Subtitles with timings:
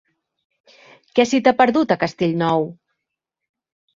[1.19, 2.65] Què se t'hi ha perdut, a Castellnou?